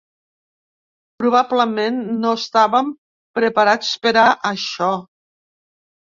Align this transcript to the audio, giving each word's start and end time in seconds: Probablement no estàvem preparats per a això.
Probablement 1.23 1.99
no 2.23 2.31
estàvem 2.37 2.89
preparats 3.39 3.91
per 4.07 4.13
a 4.23 4.23
això. 4.53 4.89